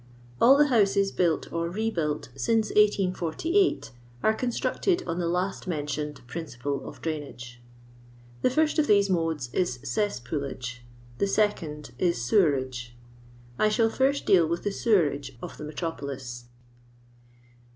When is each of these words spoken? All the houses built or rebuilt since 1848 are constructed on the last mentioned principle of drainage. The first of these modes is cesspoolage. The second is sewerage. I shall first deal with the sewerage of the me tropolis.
All 0.41 0.57
the 0.57 0.69
houses 0.69 1.11
built 1.11 1.53
or 1.53 1.69
rebuilt 1.69 2.29
since 2.35 2.69
1848 2.69 3.91
are 4.23 4.33
constructed 4.33 5.03
on 5.05 5.19
the 5.19 5.27
last 5.27 5.67
mentioned 5.67 6.25
principle 6.25 6.89
of 6.89 7.03
drainage. 7.03 7.61
The 8.41 8.49
first 8.49 8.79
of 8.79 8.87
these 8.87 9.11
modes 9.11 9.53
is 9.53 9.77
cesspoolage. 9.83 10.79
The 11.19 11.27
second 11.27 11.91
is 11.99 12.19
sewerage. 12.25 12.97
I 13.59 13.69
shall 13.69 13.89
first 13.91 14.25
deal 14.25 14.47
with 14.47 14.63
the 14.63 14.71
sewerage 14.71 15.37
of 15.39 15.57
the 15.59 15.63
me 15.65 15.71
tropolis. 15.73 16.45